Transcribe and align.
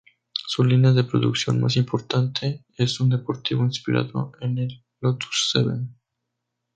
Su 0.47 0.63
línea 0.63 0.93
de 0.93 1.03
producción 1.03 1.61
más 1.61 1.75
importante 1.77 2.65
es 2.75 2.99
un 2.99 3.11
deportivo 3.11 3.63
inspirado 3.65 4.31
en 4.41 4.57
el 4.57 4.83
Lotus 4.99 5.51
Seven 5.53 5.95